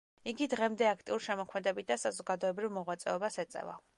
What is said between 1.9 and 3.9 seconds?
და საზოგადოებრივ მოღვაწეობას ეწევა.